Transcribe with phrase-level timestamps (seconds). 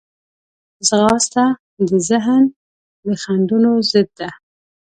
[0.87, 1.45] ځغاسته
[1.89, 2.43] د ذهن
[3.05, 4.29] د خنډونو ضد ده